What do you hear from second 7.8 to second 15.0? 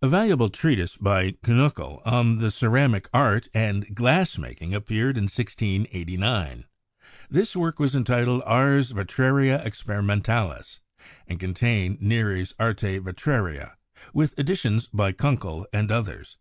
entitled 'Ars vitraria experimentalis/ and contained Neri's 'Arte vitraria/ with additions